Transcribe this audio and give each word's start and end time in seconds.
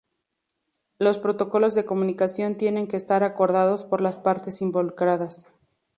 Los 0.97 1.19
protocolos 1.19 1.75
de 1.75 1.85
comunicación 1.85 2.57
tienen 2.57 2.87
que 2.87 2.97
estar 2.97 3.23
acordados 3.23 3.83
por 3.83 4.01
las 4.01 4.17
partes 4.17 4.59
involucradas. 4.63 5.45